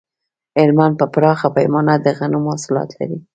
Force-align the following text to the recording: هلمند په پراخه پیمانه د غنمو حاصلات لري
هلمند 0.59 0.93
په 0.99 1.05
پراخه 1.13 1.47
پیمانه 1.57 1.93
د 1.99 2.07
غنمو 2.17 2.51
حاصلات 2.53 2.89
لري 2.99 3.19